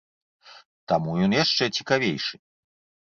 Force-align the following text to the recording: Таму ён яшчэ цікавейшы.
Таму 0.91 1.11
ён 1.25 1.31
яшчэ 1.43 1.63
цікавейшы. 1.79 2.35